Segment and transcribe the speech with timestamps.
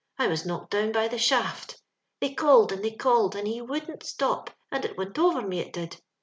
[0.17, 1.79] I was knocked down by the shaft
[2.21, 5.73] They called, and they called, and he wouldn't stop, and it wint over me, it
[5.73, 6.01] did.